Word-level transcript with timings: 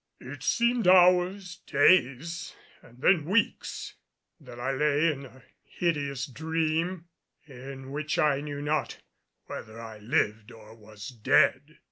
It 0.19 0.41
seemed 0.41 0.87
hours, 0.87 1.57
days 1.67 2.55
and 2.81 3.01
then 3.03 3.23
weeks 3.23 3.93
that 4.39 4.59
I 4.59 4.71
lay 4.71 5.11
in 5.11 5.27
a 5.27 5.43
hideous 5.63 6.25
dream 6.25 7.05
in 7.45 7.91
which 7.91 8.17
I 8.17 8.41
knew 8.41 8.63
not 8.63 8.97
whether 9.45 9.79
I 9.79 9.99
lived 9.99 10.51
or 10.51 10.73
was 10.73 11.09
dead. 11.09 11.77